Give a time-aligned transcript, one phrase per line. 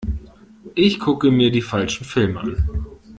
[0.73, 2.69] Ich gucke mir die falschen Filme an.